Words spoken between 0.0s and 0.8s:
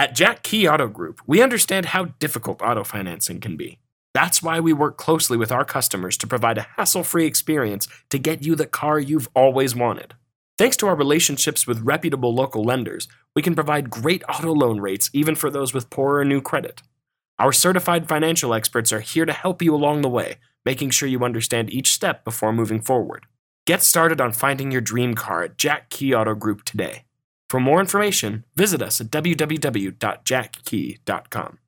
At Jack Key